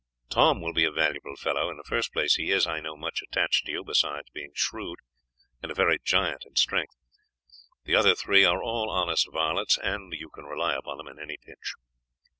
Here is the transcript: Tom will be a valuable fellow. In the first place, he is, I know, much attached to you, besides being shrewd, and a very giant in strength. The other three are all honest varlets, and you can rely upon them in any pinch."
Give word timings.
Tom 0.29 0.61
will 0.61 0.73
be 0.73 0.83
a 0.83 0.91
valuable 0.91 1.35
fellow. 1.35 1.69
In 1.69 1.77
the 1.77 1.83
first 1.83 2.11
place, 2.11 2.33
he 2.33 2.49
is, 2.49 2.65
I 2.65 2.79
know, 2.79 2.97
much 2.97 3.21
attached 3.21 3.67
to 3.67 3.71
you, 3.71 3.83
besides 3.83 4.31
being 4.33 4.49
shrewd, 4.55 4.97
and 5.61 5.71
a 5.71 5.75
very 5.75 5.99
giant 6.03 6.43
in 6.43 6.55
strength. 6.55 6.95
The 7.83 7.93
other 7.93 8.15
three 8.15 8.43
are 8.43 8.63
all 8.63 8.89
honest 8.89 9.29
varlets, 9.31 9.77
and 9.77 10.11
you 10.13 10.31
can 10.31 10.45
rely 10.45 10.73
upon 10.75 10.97
them 10.97 11.07
in 11.07 11.19
any 11.19 11.37
pinch." 11.37 11.75